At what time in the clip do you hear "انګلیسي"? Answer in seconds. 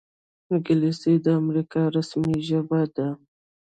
0.51-1.13